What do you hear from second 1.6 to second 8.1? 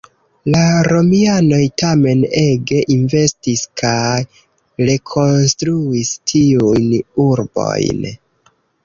tamen ege investis, kaj rekonstruis tiujn urbojn.